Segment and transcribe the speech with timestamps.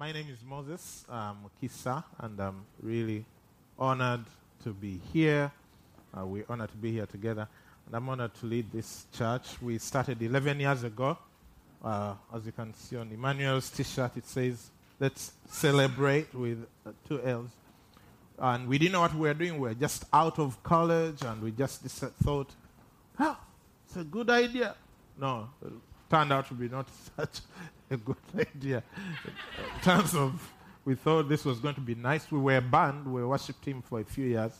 [0.00, 3.22] my name is Moses um, Kisa, and I'm really
[3.78, 4.24] honored
[4.64, 5.52] to be here.
[6.16, 7.46] Uh, we're honored to be here together,
[7.84, 9.60] and I'm honored to lead this church.
[9.60, 11.18] We started 11 years ago.
[11.84, 16.92] Uh, as you can see on Emmanuel's t shirt, it says, Let's celebrate with uh,
[17.06, 17.50] two L's.
[18.38, 19.52] And we didn't know what we were doing.
[19.52, 22.48] We were just out of college, and we just thought,
[23.18, 23.36] oh,
[23.84, 24.76] it's a good idea.
[25.18, 25.50] No,
[26.10, 27.40] turned out to be not such
[27.90, 28.82] a good idea.
[29.26, 30.52] In terms of,
[30.84, 32.30] we thought this was going to be nice.
[32.30, 34.52] We were a band, we were a worship team for a few years,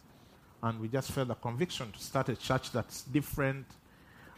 [0.62, 3.66] and we just felt a conviction to start a church that's different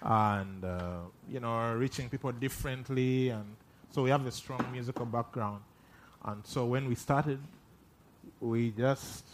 [0.01, 3.29] and, uh, you know, reaching people differently.
[3.29, 3.57] And
[3.91, 5.63] so we have a strong musical background.
[6.25, 7.41] And so when we started,
[8.41, 9.25] we just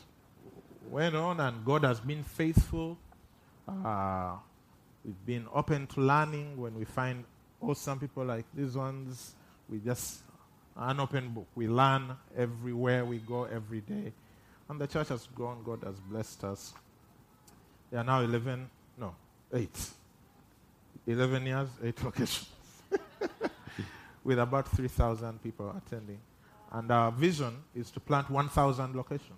[0.91, 2.99] went on, and God has been faithful.
[3.67, 4.37] Uh,
[5.05, 7.25] we've been open to learning when we find
[7.61, 9.35] awesome people like these ones
[9.69, 10.23] we just
[10.79, 11.47] an open book.
[11.55, 14.13] We learn everywhere we go every day.
[14.69, 15.63] And the church has grown.
[15.65, 16.73] God has blessed us.
[17.91, 19.15] There are now 11, no,
[19.53, 19.69] 8.
[21.07, 22.49] 11 years, 8 locations.
[24.25, 26.19] With about 3,000 people attending.
[26.71, 29.33] And our vision is to plant 1,000 locations.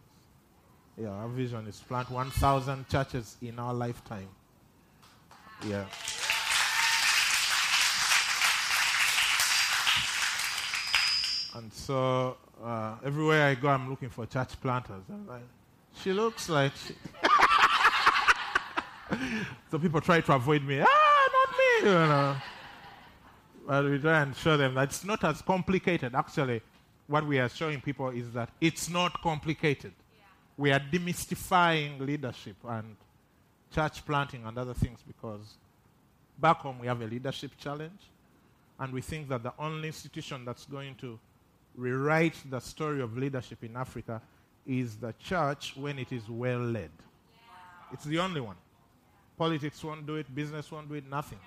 [1.01, 4.29] Yeah, our vision is to plant 1,000 churches in our lifetime.
[5.67, 5.85] Yeah.
[11.61, 15.03] And so uh, everywhere I go, I'm looking for church planters.
[15.11, 15.43] I'm like,
[15.95, 16.95] she looks like she.
[19.71, 20.81] so people try to avoid me.
[20.81, 22.37] Ah, not me, you know.
[23.67, 26.15] But we try and show them that it's not as complicated.
[26.15, 26.63] Actually,
[27.09, 29.93] what we are showing people is that it's not complicated.
[29.93, 30.25] Yeah.
[30.57, 32.97] We are demystifying leadership and
[33.71, 35.59] church planting and other things because
[36.39, 38.01] back home we have a leadership challenge,
[38.79, 41.19] and we think that the only institution that's going to
[41.77, 44.21] rewrite the story of leadership in Africa
[44.67, 46.91] is the church when it is well led.
[47.33, 47.93] Yeah.
[47.93, 48.57] It's the only one.
[49.39, 51.41] Politics won't do it, business won't do it, nothing.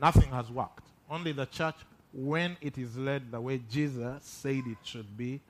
[0.00, 0.86] Nothing has worked.
[1.10, 1.76] Only the church
[2.12, 5.40] when it is led the way Jesus said it should be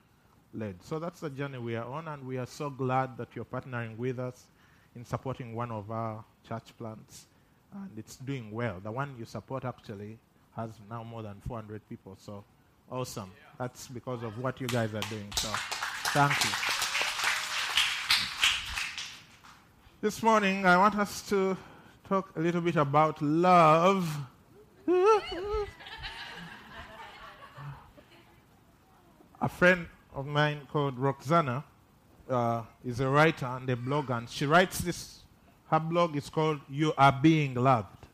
[0.53, 0.75] led.
[0.83, 3.97] So that's the journey we are on, and we are so glad that you're partnering
[3.97, 4.45] with us
[4.95, 7.27] in supporting one of our church plants.
[7.73, 8.79] And it's doing well.
[8.81, 10.17] The one you support actually
[10.55, 12.17] has now more than 400 people.
[12.19, 12.43] So
[12.91, 13.31] Awesome.
[13.57, 15.31] That's because of what you guys are doing.
[15.37, 15.49] So
[16.13, 16.51] thank you.
[20.01, 21.57] This morning, I want us to
[22.07, 24.07] talk a little bit about love.
[29.41, 31.63] a friend of mine called Roxana
[32.29, 35.21] uh, is a writer and a blogger, and she writes this.
[35.71, 38.04] Her blog is called You Are Being Loved.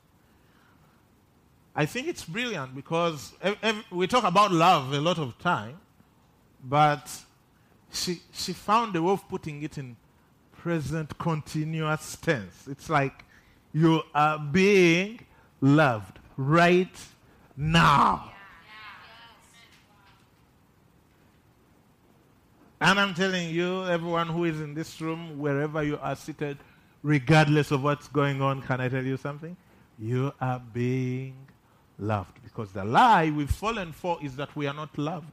[1.75, 3.33] I think it's brilliant because
[3.91, 5.77] we talk about love a lot of time,
[6.63, 7.09] but
[7.93, 9.95] she, she found a way of putting it in
[10.57, 12.67] present continuous tense.
[12.69, 13.23] It's like
[13.73, 15.19] you are being
[15.61, 16.95] loved right
[17.55, 18.31] now.
[22.81, 26.57] And I'm telling you, everyone who is in this room, wherever you are seated,
[27.03, 29.55] regardless of what's going on, can I tell you something?
[29.99, 31.35] You are being
[32.01, 32.43] loved.
[32.43, 35.31] Because the lie we've fallen for is that we are not loved.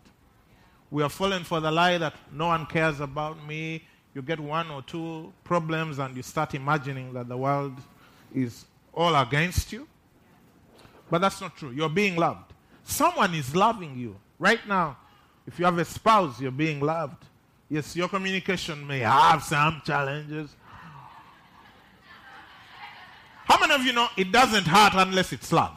[0.90, 3.82] We are fallen for the lie that no one cares about me.
[4.14, 7.76] You get one or two problems and you start imagining that the world
[8.34, 8.64] is
[8.94, 9.86] all against you.
[11.10, 11.70] But that's not true.
[11.70, 12.52] You're being loved.
[12.84, 14.16] Someone is loving you.
[14.38, 14.96] Right now,
[15.46, 17.24] if you have a spouse, you're being loved.
[17.70, 20.54] Yes, your communication may have some challenges.
[23.44, 25.76] How many of you know it doesn't hurt unless it's love?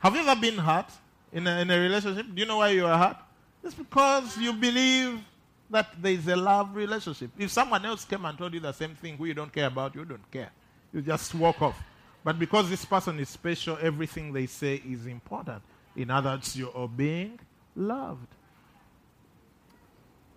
[0.00, 0.90] Have you ever been hurt
[1.32, 2.26] in a, in a relationship?
[2.34, 3.16] Do you know why you are hurt?
[3.62, 5.20] It's because you believe
[5.68, 7.30] that there is a love relationship.
[7.38, 9.94] If someone else came and told you the same thing who you don't care about,
[9.94, 10.50] you don't care.
[10.92, 11.80] You just walk off.
[12.24, 15.62] But because this person is special, everything they say is important.
[15.94, 17.38] In other words, you're being
[17.76, 18.26] loved.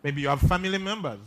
[0.04, 1.20] Maybe you have family members.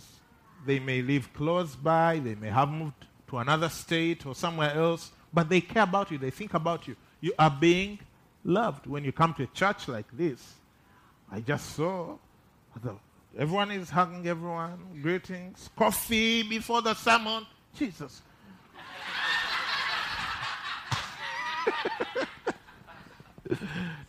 [0.67, 5.11] They may live close by, they may have moved to another state or somewhere else,
[5.33, 6.97] but they care about you, they think about you.
[7.21, 7.99] You are being
[8.47, 8.87] loved.
[8.87, 10.55] When you come to a church like this,
[11.31, 12.17] I just saw
[12.83, 12.95] the,
[13.37, 17.45] everyone is hugging everyone, greetings, coffee before the sermon.
[17.75, 18.23] Jesus.
[23.49, 23.57] Do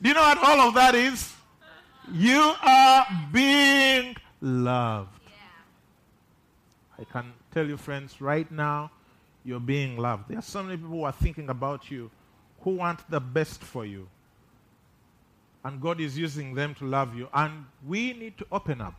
[0.10, 1.34] you know what all of that is?
[2.12, 5.20] You are being loved.
[5.26, 5.32] Yeah.
[7.00, 8.92] I can tell you, friends, right now,
[9.44, 10.30] you're being loved.
[10.30, 12.10] There are so many people who are thinking about you
[12.62, 14.08] who want the best for you.
[15.64, 17.28] And God is using them to love you.
[17.34, 18.96] And we need to open up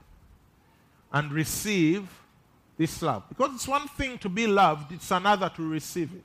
[1.12, 2.08] and receive
[2.76, 3.24] this love.
[3.28, 6.24] Because it's one thing to be loved, it's another to receive it.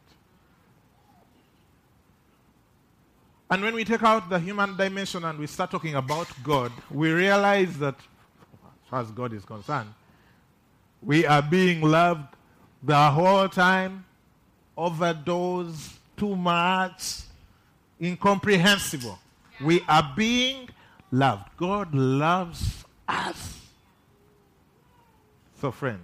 [3.49, 7.11] And when we take out the human dimension and we start talking about God, we
[7.11, 9.93] realize that, as far as God is concerned,
[11.01, 12.35] we are being loved
[12.81, 14.05] the whole time,
[14.75, 17.21] overdose, too much,
[18.01, 19.19] incomprehensible.
[19.63, 20.69] We are being
[21.11, 21.49] loved.
[21.57, 23.59] God loves us.
[25.59, 25.99] So, friend,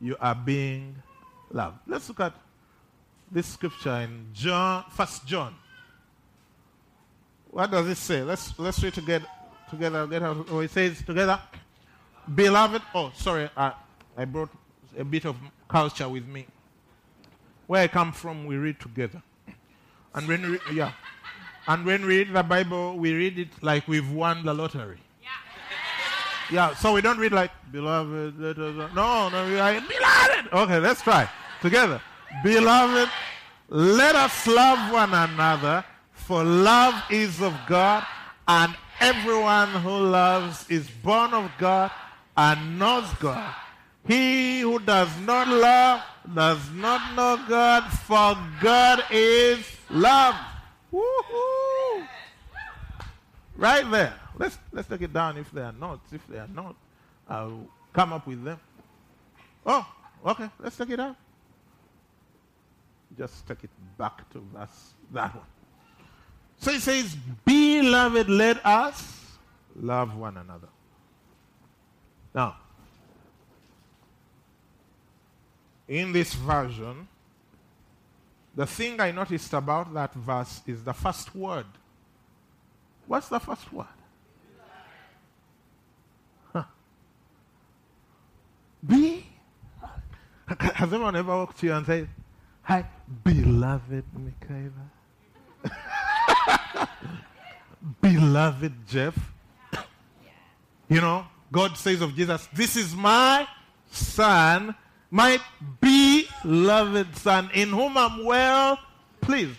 [0.00, 0.96] you are being
[1.50, 1.78] loved.
[1.86, 2.34] Let's look at
[3.30, 5.54] this scripture in John, First John.
[7.50, 8.22] What does it say?
[8.22, 9.26] Let's let's read together.
[9.70, 10.46] Together, get out.
[10.50, 11.40] Oh, it says together,
[12.34, 12.82] beloved.
[12.94, 13.72] Oh, sorry, I,
[14.16, 14.50] I brought
[14.98, 15.36] a bit of
[15.68, 16.46] culture with me.
[17.66, 19.22] Where I come from, we read together,
[20.14, 20.92] and when we, yeah,
[21.68, 24.98] and when we read the Bible, we read it like we've won the lottery.
[25.22, 25.28] Yeah,
[26.50, 30.52] Yeah, so we don't read like, beloved, let us, no, no, we are, beloved.
[30.52, 31.28] Okay, let's try
[31.60, 32.00] together.
[32.42, 33.10] Beloved,
[33.68, 38.04] let us love one another, for love is of God,
[38.46, 41.90] and everyone who loves is born of God
[42.36, 43.54] and knows God.
[44.06, 46.00] He who does not love
[46.34, 49.58] does not know God, for God is
[49.90, 50.34] love.
[50.90, 52.04] Woo-hoo.
[53.56, 54.14] Right there.
[54.36, 56.00] Let's, let's take it down if they are not.
[56.12, 56.76] If they are not,
[57.28, 58.60] I'll come up with them.
[59.66, 59.86] Oh,
[60.24, 60.48] okay.
[60.60, 61.16] Let's take it out.
[63.16, 65.44] Just take it back to verse, that one.
[66.58, 69.26] So it says, Beloved, let us
[69.74, 70.68] love one another.
[72.34, 72.56] Now,
[75.88, 77.08] in this version,
[78.58, 81.66] the thing I noticed about that verse is the first word.
[83.06, 83.86] What's the first word?
[86.52, 86.64] Huh.
[88.84, 89.24] Be.
[90.58, 92.08] Has anyone ever walked to you and said,
[92.62, 92.84] Hi,
[93.22, 94.90] beloved Michaela?
[98.00, 99.16] beloved Jeff?
[100.88, 103.46] You know, God says of Jesus, This is my
[103.88, 104.74] son
[105.10, 105.40] my
[105.80, 105.87] beloved
[106.42, 108.78] son, in whom I'm well
[109.20, 109.58] pleased.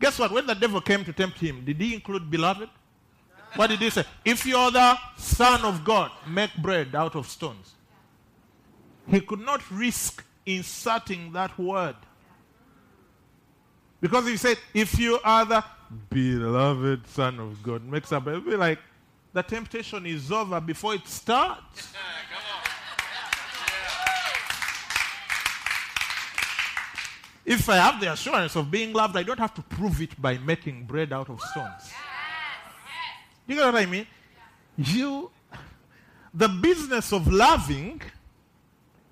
[0.00, 0.32] Guess what?
[0.32, 2.68] When the devil came to tempt him, did he include beloved?
[3.54, 4.04] What did he say?
[4.24, 7.74] If you're the son of God, make bread out of stones.
[9.08, 11.96] He could not risk inserting that word.
[14.00, 15.64] Because he said, if you are the
[16.10, 18.78] beloved son of God, makes up, it'll be like
[19.32, 21.92] the temptation is over before it starts.
[27.46, 30.36] If I have the assurance of being loved, I don't have to prove it by
[30.38, 31.92] making bread out of stones.
[33.46, 34.04] You know what I mean?
[34.76, 35.30] You,
[36.34, 38.02] the business of loving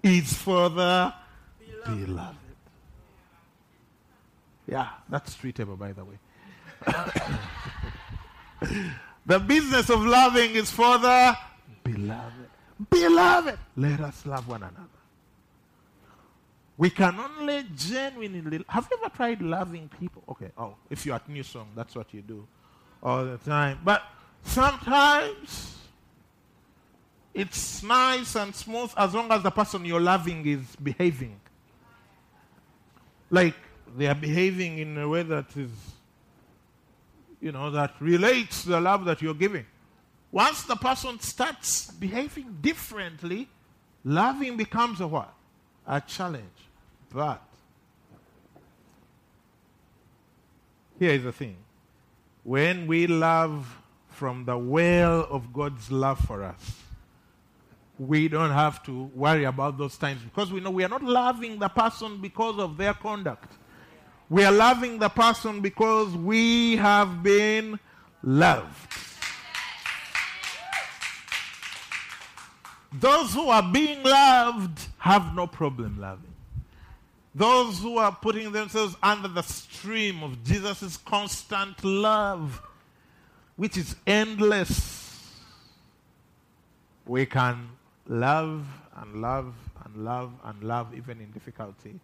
[0.03, 1.15] is for the
[1.85, 2.07] beloved.
[2.07, 2.37] beloved.
[4.67, 6.19] Yeah, that's treatable, by the way.
[9.27, 11.37] the business of loving is for the
[11.85, 12.49] beloved.
[12.91, 14.94] Beloved, let us love one another.
[16.77, 18.65] We can only genuinely.
[18.69, 20.25] Have you ever tried loving people?
[20.29, 22.47] Okay, oh, if you're at New Song, that's what you do
[23.03, 23.79] all the time.
[23.85, 24.03] But
[24.43, 25.77] sometimes
[27.33, 31.39] it's nice and smooth as long as the person you're loving is behaving.
[33.31, 33.57] Like
[33.97, 35.71] they are behaving in a way that is,
[37.41, 39.67] you know, that relates to the love that you're giving.
[40.33, 43.49] Once the person starts behaving differently,
[44.05, 45.33] loving becomes a what?
[45.87, 46.64] A challenge.
[47.15, 47.41] But
[50.99, 51.57] here is the thing
[52.43, 53.79] when we love
[54.09, 56.81] from the well of God's love for us,
[58.01, 61.61] we don't have to worry about those times because we know we are not loving
[61.61, 63.53] the person because of their conduct.
[64.29, 67.79] We are loving the person because we have been
[68.25, 68.93] loved.
[72.93, 76.34] Those who are being loved have no problem loving.
[77.35, 82.63] Those who are putting themselves under the stream of Jesus' constant love,
[83.57, 85.33] which is endless,
[87.07, 87.71] we can
[88.07, 88.65] love
[88.97, 91.99] and love and love and love even in difficulty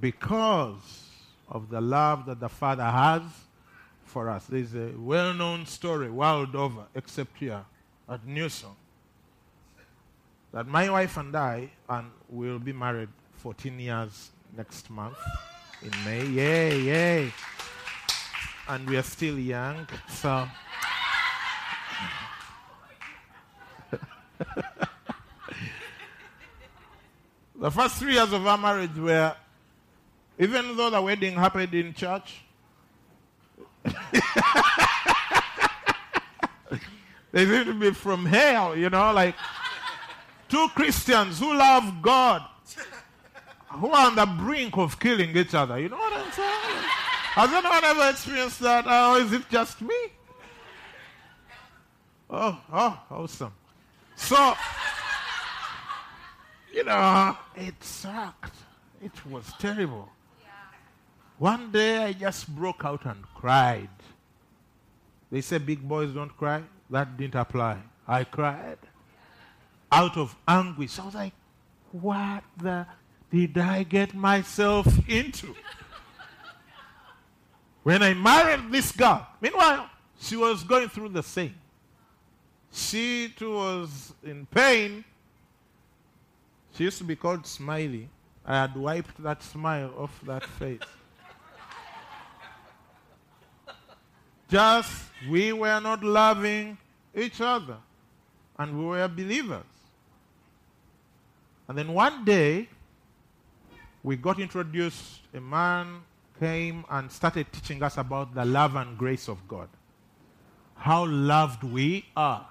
[0.00, 1.10] because
[1.48, 3.22] of the love that the Father has
[4.04, 4.46] for us.
[4.46, 7.64] There's a well known story world over, except here
[8.08, 8.76] at New Song,
[10.52, 15.18] that my wife and I, and we'll be married 14 years next month
[15.82, 16.24] in May.
[16.26, 17.32] Yay, yay.
[18.68, 20.48] And we are still young, so.
[27.60, 29.34] the first three years of our marriage were,
[30.38, 32.42] even though the wedding happened in church,
[37.32, 39.34] they seem to be from hell, you know, like
[40.48, 42.42] two Christians who love God
[43.78, 45.78] who are on the brink of killing each other.
[45.78, 46.84] You know what I'm saying?
[47.34, 49.94] Has anyone ever experienced that, or is it just me?
[52.30, 53.52] Oh, oh, awesome.
[54.16, 54.54] So,
[56.72, 58.54] you know, it sucked.
[59.02, 60.08] It was terrible.
[61.38, 63.88] One day I just broke out and cried.
[65.30, 66.62] They say big boys don't cry.
[66.90, 67.78] That didn't apply.
[68.06, 68.78] I cried
[69.90, 70.98] out of anguish.
[70.98, 71.32] I was like,
[71.92, 72.86] what the
[73.34, 75.56] did I get myself into?
[77.82, 81.56] when I married this girl, meanwhile, she was going through the same.
[82.72, 85.04] She too was in pain.
[86.76, 88.08] She used to be called Smiley.
[88.46, 90.80] I had wiped that smile off that face.
[94.48, 94.92] Just
[95.28, 96.78] we were not loving
[97.16, 97.78] each other,
[98.58, 99.64] and we were believers.
[101.66, 102.68] And then one day,
[104.04, 106.02] we got introduced, a man
[106.38, 109.68] came and started teaching us about the love and grace of God.
[110.76, 112.46] How loved we are.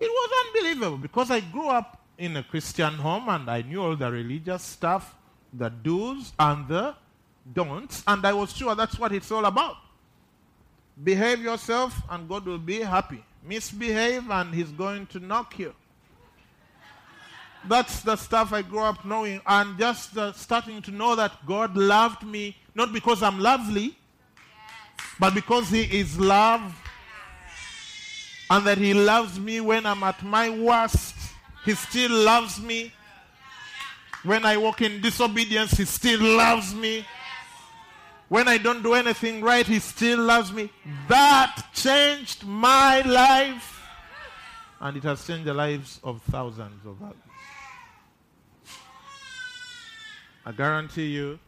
[0.00, 3.96] It was unbelievable because I grew up in a Christian home and I knew all
[3.96, 5.14] the religious stuff,
[5.52, 6.94] the do's and the
[7.52, 9.76] don'ts, and I was sure that's what it's all about.
[11.02, 13.22] Behave yourself and God will be happy.
[13.46, 15.74] Misbehave and He's going to knock you.
[17.68, 21.76] That's the stuff I grew up knowing, and just uh, starting to know that God
[21.76, 23.96] loved me not because I'm lovely,
[25.18, 26.74] but because He is love,
[28.50, 31.14] and that He loves me when I'm at my worst.
[31.64, 32.92] He still loves me.
[34.24, 37.06] When I walk in disobedience, He still loves me.
[38.28, 40.70] When I don't do anything right, He still loves me.
[41.08, 43.80] That changed my life,
[44.80, 47.16] and it has changed the lives of thousands of others.
[50.46, 51.38] I guarantee you,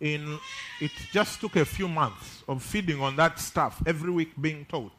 [0.00, 0.38] in
[0.80, 4.92] it just took a few months of feeding on that stuff every week being taught.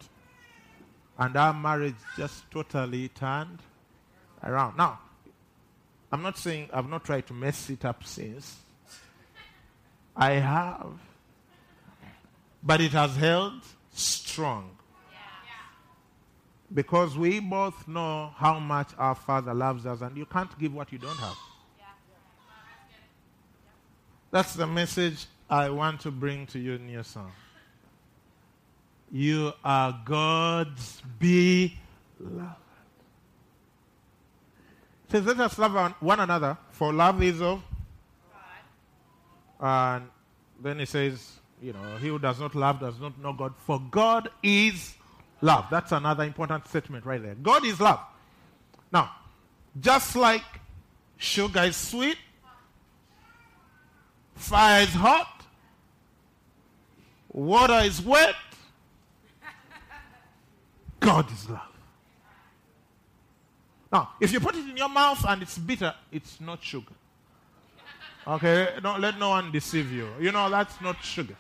[1.18, 3.60] And our marriage just totally turned
[4.44, 4.78] around.
[4.78, 5.00] Now,
[6.12, 8.58] I'm not saying I've not tried to mess it up since.
[10.16, 11.00] I have.
[12.62, 13.62] But it has held
[13.94, 14.72] strong.
[16.74, 20.92] Because we both know how much our Father loves us, and you can't give what
[20.92, 21.38] you don't have.
[24.32, 27.32] That's the message I want to bring to you your song.
[29.12, 31.74] You are God's beloved.
[35.08, 37.64] It says, Let us love one another, for love is of
[39.60, 40.02] God.
[40.02, 40.10] And
[40.62, 43.82] then he says, You know, he who does not love does not know God, for
[43.90, 44.94] God is
[45.42, 45.66] love.
[45.72, 47.34] That's another important statement right there.
[47.34, 48.00] God is love.
[48.92, 49.12] Now,
[49.80, 50.44] just like
[51.18, 52.18] sugar is sweet,
[54.40, 55.44] Fire is hot.
[57.32, 58.36] Water is wet.
[61.00, 61.62] God is love.
[63.92, 66.94] Now, if you put it in your mouth and it's bitter, it's not sugar.
[68.26, 68.70] Okay?
[68.82, 70.08] Don't let no one deceive you.
[70.20, 71.36] You know, that's not sugar.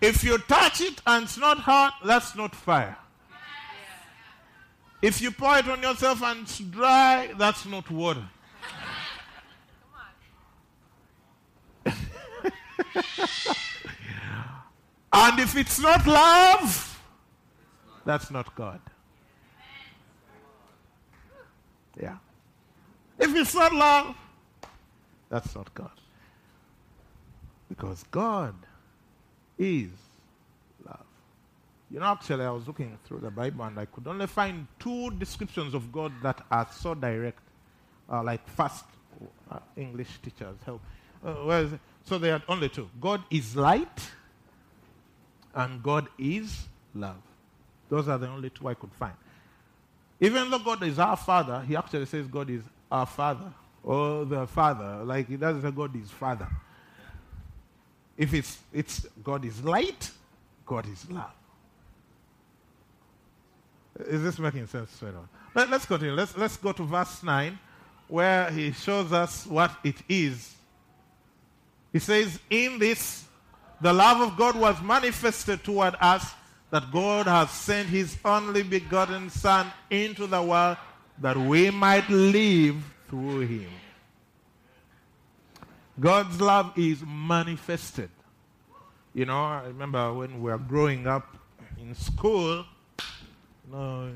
[0.00, 2.96] If you touch it and it's not hot, that's not fire.
[5.00, 8.24] If you pour it on yourself and it's dry, that's not water.
[15.12, 17.00] And if it's not love,
[18.04, 18.80] that's not God.
[22.00, 22.16] Yeah.
[23.18, 24.16] If it's not love,
[25.28, 25.90] that's not God.
[27.68, 28.54] Because God
[29.58, 29.90] is
[30.84, 31.04] love.
[31.90, 35.10] You know, actually, I was looking through the Bible and I could only find two
[35.12, 37.42] descriptions of God that are so direct,
[38.10, 38.84] uh, like fast
[39.50, 40.80] uh, English teachers help.
[41.24, 41.80] Uh, where is it?
[42.04, 44.10] So there are only two God is light,
[45.54, 47.16] and God is love.
[47.88, 49.14] Those are the only two I could find.
[50.20, 54.46] Even though God is our Father, he actually says God is our Father or the
[54.46, 55.04] Father.
[55.04, 56.48] Like he doesn't say God is Father.
[58.16, 60.10] If it's, it's God is light,
[60.64, 61.32] God is love.
[64.06, 65.02] Is this making sense?
[65.54, 66.14] Let, let's continue.
[66.14, 67.58] Let's, let's go to verse 9,
[68.08, 70.54] where he shows us what it is
[71.92, 73.24] he says, In this,
[73.80, 76.32] the love of God was manifested toward us,
[76.70, 80.78] that God has sent his only begotten Son into the world
[81.18, 82.76] that we might live
[83.08, 83.70] through him.
[86.00, 88.08] God's love is manifested.
[89.12, 91.36] You know, I remember when we were growing up
[91.78, 92.64] in school,
[92.98, 94.10] you know,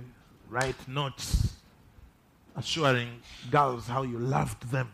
[0.49, 1.52] write notes
[2.56, 4.90] assuring girls how you loved them.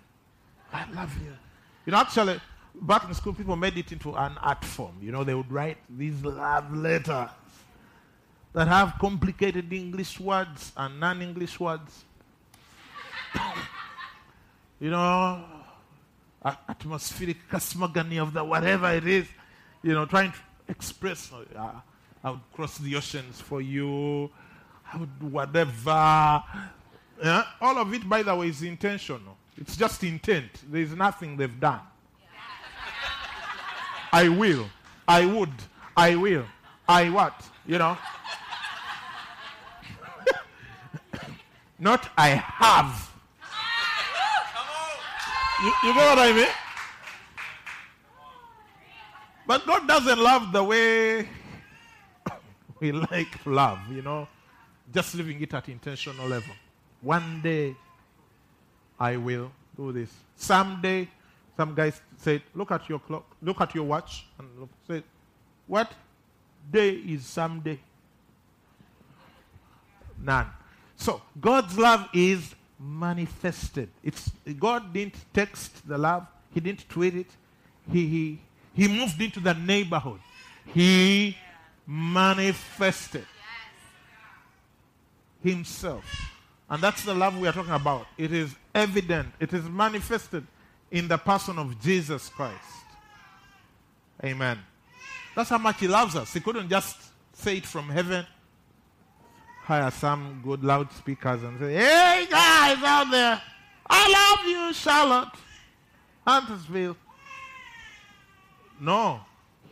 [0.73, 1.33] I love you.
[1.87, 2.41] You know, actually,
[2.75, 4.97] back in school, people made it into an art form.
[5.01, 7.31] You know, they would write these love letters
[8.53, 12.05] that have complicated English words and non English words.
[14.81, 15.45] you know,
[16.69, 19.27] atmospheric cosmogony of the whatever it is,
[19.83, 20.39] you know, trying to
[20.69, 21.33] express.
[21.33, 21.71] Uh,
[22.25, 24.31] I would cross the oceans for you.
[24.93, 26.43] I would do whatever.
[27.23, 27.45] Yeah?
[27.61, 29.37] All of it, by the way, is intentional.
[29.57, 30.51] It's just intent.
[30.71, 31.81] There's nothing they've done.
[34.13, 34.69] I will.
[35.09, 35.53] I would.
[35.97, 36.45] I will.
[36.89, 37.43] I what?
[37.67, 37.97] You know?
[41.79, 43.11] Not I have.
[45.63, 46.49] You, you know what I mean?
[49.47, 51.29] But God doesn't love the way
[52.81, 54.29] we like love, you know,
[54.93, 56.55] just living it at intentional level.
[57.01, 57.77] One day
[58.99, 60.11] I will do this.
[60.37, 61.09] Someday,
[61.57, 65.03] some guys said, look at your clock, look at your watch, and look, say,
[65.67, 65.93] what
[66.71, 67.79] day is someday?
[70.23, 70.47] None.
[70.97, 73.89] So God's love is manifested.
[74.03, 76.27] It's God didn't text the love.
[76.53, 77.27] He didn't tweet it.
[77.91, 78.41] He, he,
[78.75, 80.21] he moved into the neighborhood.
[80.67, 81.37] He
[81.87, 83.27] manifested
[85.43, 86.05] himself.
[86.71, 88.07] And that's the love we are talking about.
[88.17, 90.47] It is evident, it is manifested
[90.93, 92.63] in the person of Jesus Christ.
[94.25, 94.59] Amen.
[95.35, 96.33] That's how much he loves us.
[96.33, 96.97] He couldn't just
[97.33, 98.25] say it from heaven
[99.63, 103.41] hire some good loudspeakers and say, Hey guys out there,
[103.89, 105.35] I love you, Charlotte,
[106.27, 106.97] Huntersville.
[108.81, 109.21] No,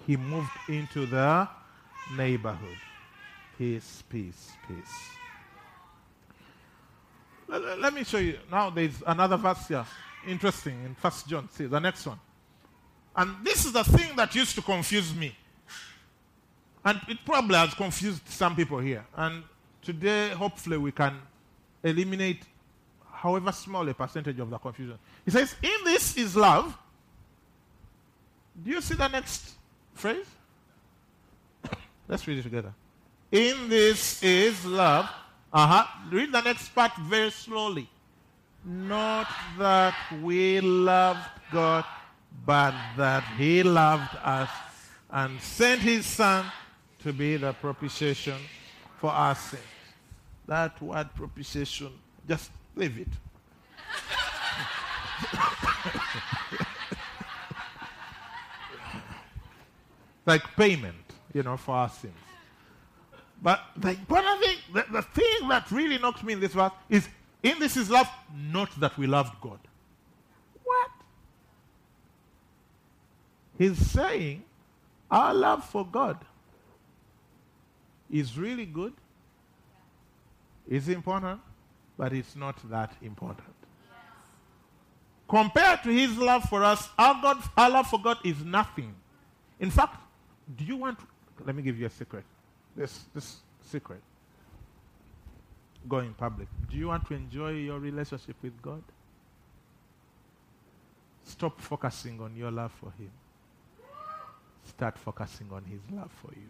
[0.07, 1.49] he moved into the
[2.17, 2.79] neighborhood.
[3.59, 5.11] Peace, peace, peace.
[7.49, 8.39] Let, let me show you.
[8.51, 9.85] Now there's another verse here.
[10.27, 11.49] Interesting in First John.
[11.51, 12.19] See the next one.
[13.17, 15.35] And this is the thing that used to confuse me.
[16.85, 19.05] And it probably has confused some people here.
[19.17, 19.43] And
[19.83, 21.17] today, hopefully, we can
[21.83, 22.43] eliminate
[23.13, 24.99] however small a percentage of the confusion.
[25.25, 26.77] He says, In this is love.
[28.63, 29.53] Do you see the next
[29.95, 30.27] phrase?
[32.09, 32.73] Let's read it together.
[33.31, 35.09] In this is love.
[35.53, 35.87] Uh huh.
[36.11, 37.89] Read the next part very slowly.
[38.65, 41.85] Not that we loved God,
[42.45, 44.51] but that He loved us
[45.11, 46.45] and sent His Son
[47.03, 48.37] to be the propitiation
[48.99, 49.63] for our sins.
[50.47, 51.93] That word propitiation,
[52.29, 53.09] just leave it.
[60.27, 60.97] like payment,
[61.33, 62.13] you know, for our sins.
[63.43, 67.09] But the important thing, the, the thing that really knocks me in this verse is
[67.43, 69.59] in this is love, not that we loved God.
[70.65, 70.91] What?
[73.59, 74.45] He's saying
[75.11, 76.19] our love for God
[78.11, 78.93] is really good,
[80.69, 81.41] is important,
[81.97, 83.49] but it's not that important.
[85.29, 88.95] Compared to his love for us, our, God, our love for God is nothing.
[89.61, 89.97] In fact,
[90.57, 91.05] do you want, to,
[91.45, 92.25] let me give you a secret.
[92.77, 94.01] This, this secret.
[95.89, 96.49] Go in public.
[96.71, 98.83] Do you want to enjoy your relationship with God?
[101.25, 103.11] Stop focusing on your love for him.
[104.65, 106.49] Start focusing on his love for you.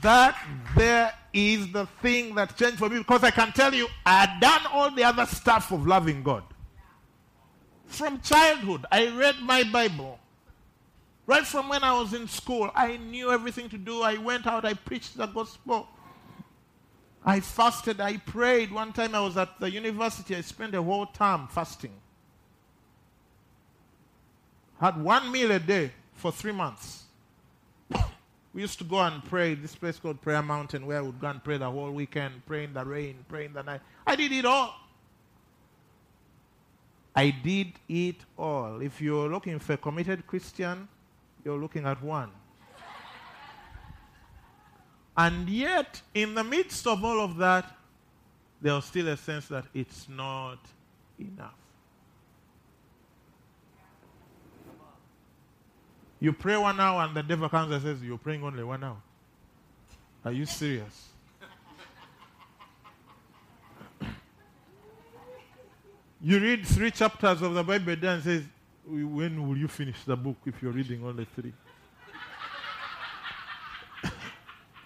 [0.00, 0.36] That
[0.76, 4.40] there is the thing that changed for me because I can tell you, I had
[4.40, 6.44] done all the other stuff of loving God.
[7.86, 10.18] From childhood, I read my Bible.
[11.26, 14.02] Right from when I was in school, I knew everything to do.
[14.02, 15.88] I went out, I preached the gospel.
[17.24, 18.72] I fasted, I prayed.
[18.72, 21.92] One time I was at the university, I spent a whole term fasting.
[24.80, 27.04] Had one meal a day for three months.
[28.54, 31.28] We used to go and pray this place called Prayer Mountain where I would go
[31.28, 33.80] and pray the whole weekend, pray in the rain, pray in the night.
[34.06, 34.74] I did it all.
[37.16, 38.82] I did it all.
[38.82, 40.86] If you're looking for a committed Christian,
[41.44, 42.30] you're looking at one.
[45.16, 47.76] and yet, in the midst of all of that,
[48.60, 50.58] there's still a sense that it's not
[51.18, 51.54] enough.
[56.20, 58.98] You pray one hour and the devil comes and says, You're praying only one hour.
[60.24, 61.08] Are you serious?
[66.22, 68.44] you read three chapters of the Bible then says,
[68.84, 71.52] When will you finish the book if you're reading only three?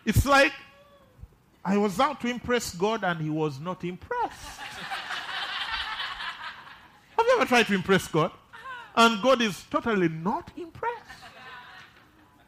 [0.04, 0.52] it's like
[1.64, 4.34] I was out to impress God and he was not impressed.
[7.16, 8.30] Have you ever tried to impress God?
[8.94, 11.02] And God is totally not impressed.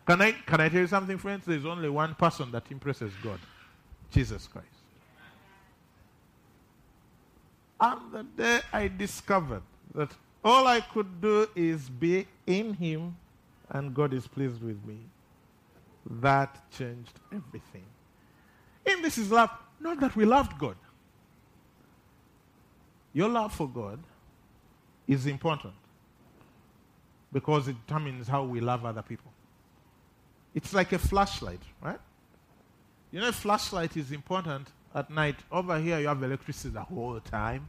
[0.07, 1.45] Can I, can I tell you something, friends?
[1.45, 3.39] There's only one person that impresses God
[4.11, 4.67] Jesus Christ.
[7.81, 9.63] And the day I discovered
[9.95, 10.11] that
[10.45, 13.17] all I could do is be in Him
[13.71, 14.99] and God is pleased with me,
[16.07, 17.85] that changed everything.
[18.87, 19.51] In this is love.
[19.81, 20.77] Not that we loved God.
[23.13, 23.99] Your love for God
[25.07, 25.75] is important
[27.33, 29.33] because it determines how we love other people.
[30.55, 32.01] It's like a flashlight, right?
[33.11, 35.37] You know, flashlight is important at night.
[35.53, 37.69] Over here, you have electricity the whole time.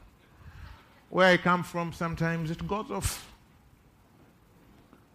[1.10, 3.26] Where I come from, sometimes it goes off.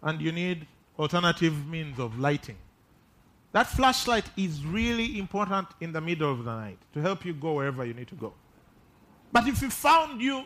[0.03, 0.67] And you need
[0.99, 2.57] alternative means of lighting.
[3.53, 7.53] That flashlight is really important in the middle of the night to help you go
[7.53, 8.33] wherever you need to go.
[9.31, 10.43] But if we found you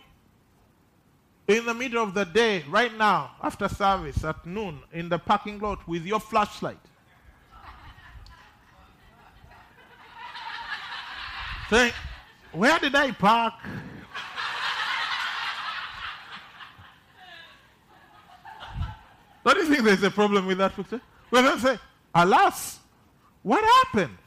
[1.48, 5.58] in the middle of the day, right now, after service at noon, in the parking
[5.58, 6.78] lot with your flashlight,
[11.72, 11.96] think,
[12.52, 13.56] Where did I park?
[19.44, 21.02] Don't you think there's a problem with that picture?
[21.32, 21.78] Going to say,
[22.14, 22.80] Alas,
[23.44, 24.18] what happened?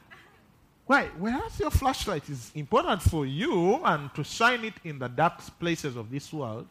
[0.85, 1.05] Why?
[1.17, 5.95] Whereas your flashlight is important for you and to shine it in the dark places
[5.95, 6.67] of this world,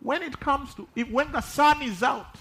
[0.00, 2.36] when it comes to, if, when the sun is out,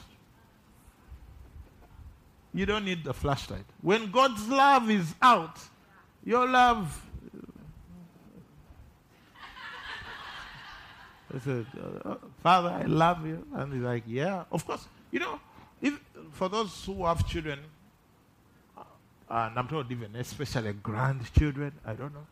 [2.53, 3.65] you don't need the flashlight.
[3.81, 5.59] When God's love is out,
[6.23, 7.05] your love.
[11.35, 11.65] I said,
[12.03, 13.45] uh, Father, I love you.
[13.53, 14.87] And he's like, Yeah, of course.
[15.11, 15.39] You know,
[15.81, 15.99] if,
[16.31, 17.59] for those who have children,
[18.77, 18.83] uh,
[19.29, 22.27] and I'm not even especially grandchildren, I don't know.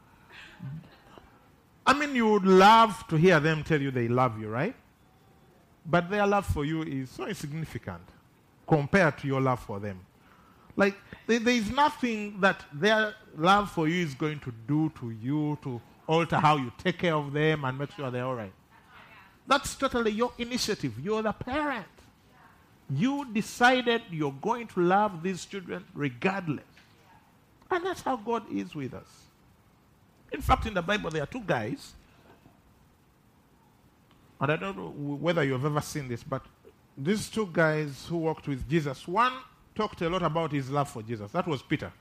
[1.86, 4.76] I mean, you would love to hear them tell you they love you, right?
[5.86, 8.02] But their love for you is so insignificant
[8.68, 10.02] compared to your love for them.
[10.76, 15.58] Like, there is nothing that their love for you is going to do to you
[15.63, 18.54] to alter how you take care of them and make sure they're all right.
[19.48, 21.00] That's totally your initiative.
[21.00, 21.88] You're the parent.
[22.89, 26.63] You decided you're going to love these children regardless.
[27.69, 29.08] And that's how God is with us.
[30.32, 31.93] In fact, in the Bible, there are two guys.
[34.39, 36.43] And I don't know whether you've ever seen this, but
[36.97, 39.34] these two guys who walked with Jesus, one
[39.76, 41.32] talked a lot about his love for Jesus.
[41.32, 41.91] That was Peter.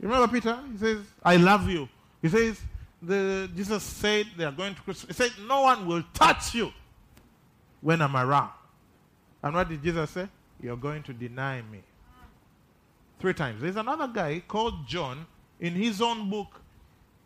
[0.00, 0.58] You remember Peter?
[0.72, 1.88] He says, I love you.
[2.20, 2.60] He says,
[3.00, 5.06] the, Jesus said they are going to Christ.
[5.06, 6.72] He said, No one will touch you
[7.80, 8.50] when I'm around.
[9.42, 10.28] And what did Jesus say?
[10.62, 11.82] You're going to deny me
[13.18, 13.60] three times.
[13.60, 15.26] There's another guy called John.
[15.60, 16.60] In his own book,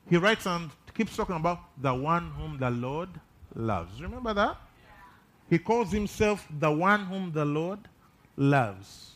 [0.09, 3.09] he writes and keeps talking about the one whom the Lord
[3.55, 4.01] loves.
[4.01, 4.57] Remember that?
[5.49, 7.79] He calls himself the one whom the Lord
[8.37, 9.13] loves.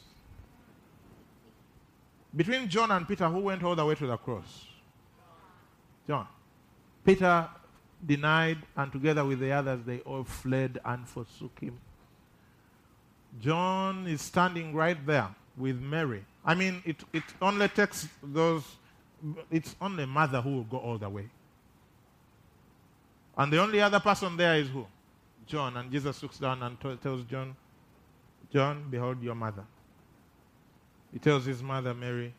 [2.34, 4.66] Between John and Peter, who went all the way to the cross?
[6.06, 6.26] John.
[7.04, 7.48] Peter
[8.06, 11.78] denied, and together with the others, they all fled and forsook him.
[13.38, 16.24] John is standing right there with Mary.
[16.44, 18.64] I mean, it, it only takes those,
[19.50, 21.28] it's only mother who will go all the way.
[23.36, 24.86] And the only other person there is who?
[25.46, 25.76] John.
[25.76, 27.54] And Jesus looks down and t- tells John,
[28.52, 29.64] John, behold your mother.
[31.12, 32.32] He tells his mother, Mary,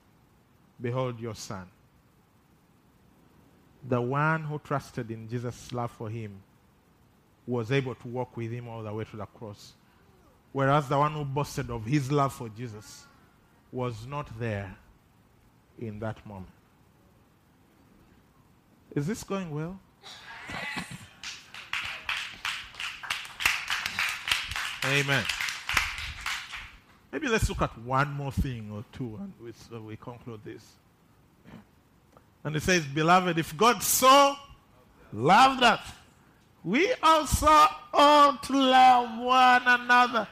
[0.80, 1.68] behold your son.
[3.88, 6.42] The one who trusted in Jesus' love for him
[7.48, 9.74] was able to walk with him all the way to the cross.
[10.52, 13.06] Whereas the one who boasted of his love for Jesus
[13.72, 14.76] was not there
[15.80, 16.52] in that moment.
[18.94, 19.80] Is this going well?
[24.86, 25.24] Amen.
[27.12, 30.66] Maybe let's look at one more thing or two and we, so we conclude this.
[32.44, 34.36] And it says, Beloved, if God so
[35.14, 35.82] loved us,
[36.64, 40.28] we also ought to love one another.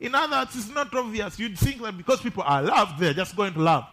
[0.00, 1.38] In other words, it's not obvious.
[1.38, 3.86] You'd think that because people are loved, they're just going to love.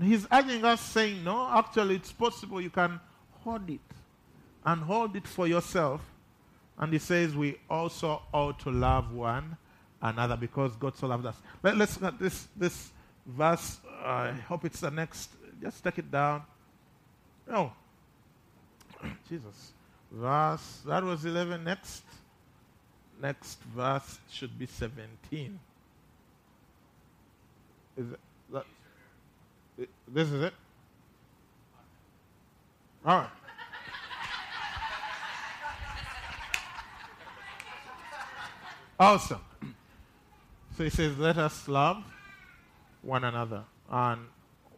[0.00, 3.00] He's urging us, saying, No, actually, it's possible you can
[3.42, 3.80] hold it
[4.64, 6.02] and hold it for yourself.
[6.78, 9.56] And he says, We also ought to love one
[10.02, 11.36] another because God so loved us.
[11.62, 12.90] Let, us look at this, this
[13.24, 13.78] verse.
[14.04, 15.30] I hope it's the next.
[15.62, 16.42] Just take it down.
[17.50, 17.72] Oh,
[19.28, 19.72] Jesus.
[20.10, 21.64] Verse, that was 11.
[21.64, 22.02] Next,
[23.20, 25.58] next verse should be 17.
[27.96, 28.18] Is it,
[28.52, 28.64] that,
[30.08, 30.52] this is it?
[33.04, 33.28] All right.
[38.98, 39.40] awesome.
[40.76, 42.04] So he says, let us love
[43.02, 43.64] one another.
[43.90, 44.26] And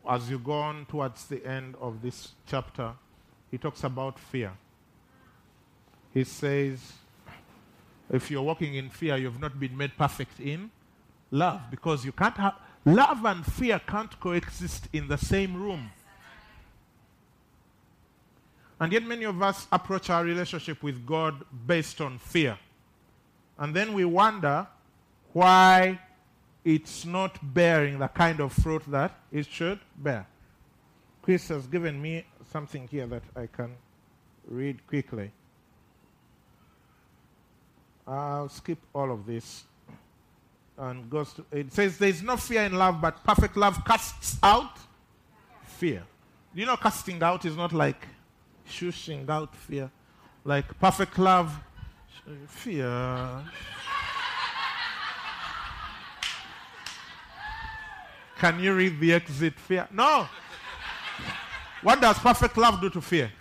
[0.09, 2.93] as you go on towards the end of this chapter,
[3.51, 4.53] he talks about fear.
[6.15, 6.93] He says,
[8.11, 10.71] if you're walking in fear, you've not been made perfect in
[11.31, 15.91] love because you can't have love and fear can't coexist in the same room.
[18.81, 22.57] And yet, many of us approach our relationship with God based on fear.
[23.59, 24.69] And then we wonder
[25.33, 25.99] why
[26.65, 30.27] it's not bearing the kind of fruit that it should bear.
[31.23, 33.75] Chris has given me something here that I can
[34.47, 35.33] read quickly.
[38.09, 39.65] I'll skip all of this.
[40.77, 44.39] And goes to, it says, There is no fear in love, but perfect love casts
[44.43, 44.79] out
[45.63, 46.05] fear.
[46.55, 48.07] You know, casting out is not like
[48.69, 49.91] shushing out fear.
[50.45, 51.53] Like perfect love,
[52.47, 53.45] fear.
[58.39, 59.89] Can you read the exit fear?
[59.93, 60.29] No.
[61.83, 63.33] What does perfect love do to fear?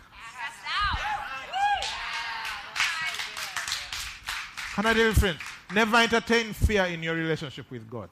[4.77, 5.39] You, friends?
[5.73, 8.09] Never entertain fear in your relationship with God.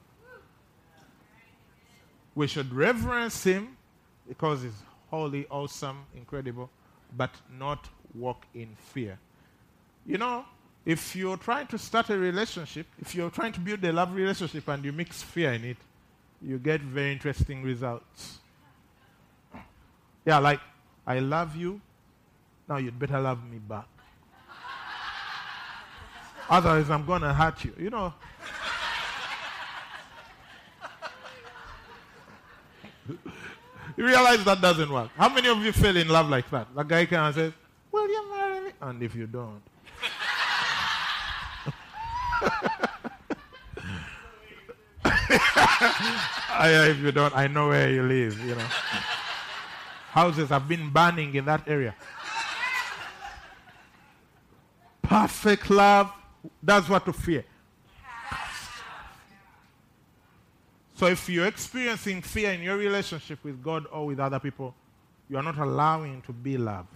[2.34, 3.76] We should reverence Him
[4.28, 6.68] because He's holy, awesome, incredible,
[7.16, 9.16] but not walk in fear.
[10.04, 10.44] You know,
[10.84, 14.66] if you're trying to start a relationship, if you're trying to build a love relationship
[14.66, 15.76] and you mix fear in it,
[16.42, 18.38] you get very interesting results.
[20.24, 20.60] Yeah, like,
[21.06, 21.80] I love you,
[22.68, 23.86] now you'd better love me back.
[26.48, 27.72] Otherwise, I'm going to hurt you.
[27.78, 28.14] You know.
[33.96, 35.10] you realize that doesn't work.
[35.16, 36.74] How many of you fell in love like that?
[36.74, 37.52] The guy can say,
[37.90, 38.70] Will you marry me?
[38.80, 39.62] And if you don't.
[46.58, 48.68] I, if you don't, I know where you live, you know.
[50.10, 51.94] Houses have been burning in that area.
[55.02, 56.10] Perfect love
[56.62, 57.44] that's what to fear.
[60.94, 64.74] So if you're experiencing fear in your relationship with God or with other people,
[65.28, 66.88] you are not allowing to be loved.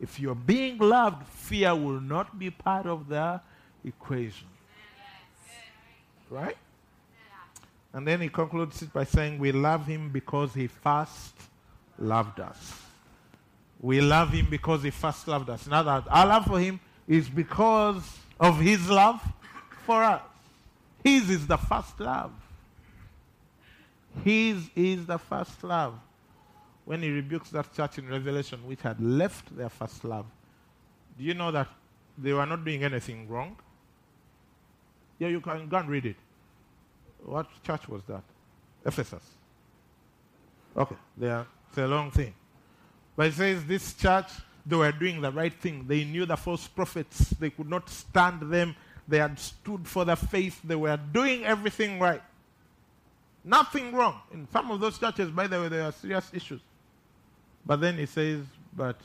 [0.00, 3.40] If you're being loved, fear will not be part of the
[3.84, 4.48] equation.
[6.28, 6.56] Right?
[7.94, 11.34] And then he concludes it by saying, We love him because he first
[11.98, 12.82] loved us.
[13.80, 15.68] We love him because he first loved us.
[15.70, 19.22] Other words, our love for him is because of his love
[19.86, 20.22] for us.
[21.02, 22.32] His is the first love.
[24.22, 25.98] His is the first love.
[26.84, 30.26] When he rebukes that church in Revelation, which had left their first love,
[31.18, 31.68] do you know that
[32.18, 33.56] they were not doing anything wrong?
[35.18, 36.16] Yeah, you can go and read it.
[37.24, 38.22] What church was that?
[38.84, 39.22] Ephesus.
[40.76, 42.34] Okay, there, it's a long thing.
[43.16, 44.30] But it says this church
[44.66, 45.84] they were doing the right thing.
[45.86, 47.30] They knew the false prophets.
[47.30, 48.74] They could not stand them.
[49.06, 50.60] They had stood for the faith.
[50.64, 52.22] They were doing everything right.
[53.44, 54.20] Nothing wrong.
[54.32, 56.62] In some of those churches, by the way, there are serious issues.
[57.66, 58.96] But then he says, But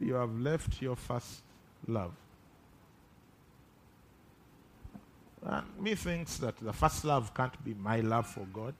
[0.00, 1.42] you have left your first
[1.86, 2.12] love.
[5.46, 8.74] And me thinks that the first love can't be my love for God.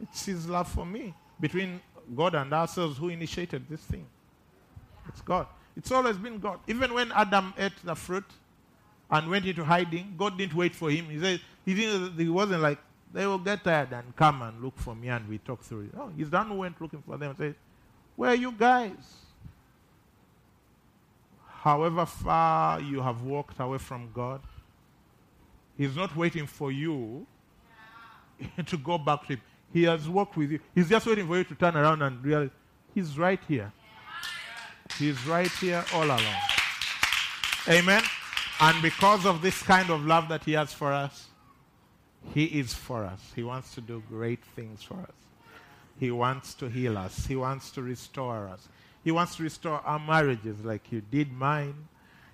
[0.00, 1.14] It's his love for me.
[1.38, 1.80] Between
[2.16, 4.06] God and ourselves, who initiated this thing.
[5.08, 5.46] It's God.
[5.76, 6.60] It's always been God.
[6.66, 8.24] Even when Adam ate the fruit
[9.10, 11.06] and went into hiding, God didn't wait for him.
[11.06, 12.18] He said he didn't.
[12.18, 12.78] He wasn't like
[13.12, 15.94] they will get tired and come and look for me and we talk through it.
[15.94, 17.54] No, he's the one who went looking for them and said,
[18.16, 19.26] "Where are you guys?"
[21.46, 24.40] However far you have walked away from God,
[25.76, 27.26] He's not waiting for you
[28.66, 29.40] to go back to Him.
[29.72, 30.60] He has walked with you.
[30.74, 32.50] He's just waiting for you to turn around and realize
[32.94, 33.72] He's right here.
[34.98, 36.22] He's right here all along.
[37.68, 38.02] Amen.
[38.60, 41.26] And because of this kind of love that He has for us,
[42.32, 43.20] He is for us.
[43.34, 45.12] He wants to do great things for us.
[46.00, 47.26] He wants to heal us.
[47.26, 48.68] He wants to restore us.
[49.04, 51.88] He wants to restore our marriages like you did mine.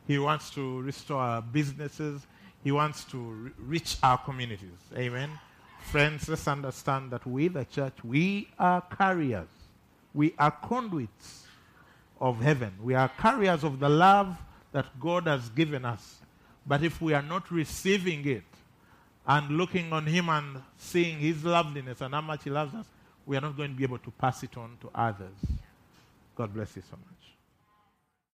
[0.06, 2.26] He wants to restore our businesses.
[2.62, 4.78] He wants to re- reach our communities.
[4.96, 5.30] Amen.
[5.80, 9.48] Friends, let's understand that we, the church, we are carriers.
[10.14, 11.41] We are conduits
[12.22, 12.72] of heaven.
[12.80, 14.36] We are carriers of the love
[14.70, 16.20] that God has given us.
[16.64, 18.44] But if we are not receiving it
[19.26, 22.86] and looking on Him and seeing His loveliness and how much He loves us,
[23.26, 25.34] we are not going to be able to pass it on to others.
[26.36, 27.22] God bless you so much.